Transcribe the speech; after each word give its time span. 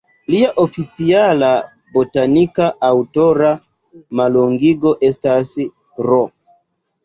Lia 0.35 0.47
oficiala 0.61 1.49
botanika 1.97 2.71
aŭtora 2.89 3.53
mallongigo 4.23 4.97
estas 5.13 5.57
"R. 6.11 6.21